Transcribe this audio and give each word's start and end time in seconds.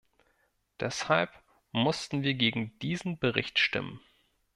Deshalb 0.79 1.29
mussten 1.73 2.23
wir 2.23 2.33
gegen 2.33 2.71
diesen 2.79 3.19
Bericht 3.19 3.59
stimmen. 3.59 3.99